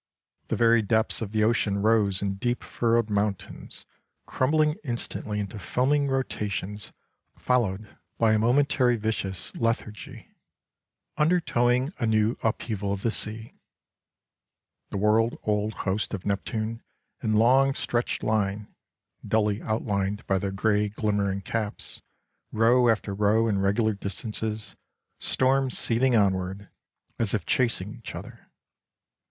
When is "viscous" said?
8.95-9.55